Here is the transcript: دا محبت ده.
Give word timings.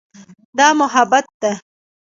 دا 0.57 0.67
محبت 0.79 1.27
ده. 1.41 1.51